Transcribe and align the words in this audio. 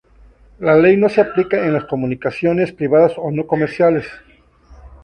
La 0.57 0.75
ley 0.75 0.97
no 0.97 1.09
se 1.09 1.21
aplica 1.21 1.63
en 1.63 1.73
las 1.73 1.85
comunicaciones 1.85 2.71
privadas 2.71 3.13
o 3.17 3.29
no 3.29 3.45
comerciales. 3.45 4.07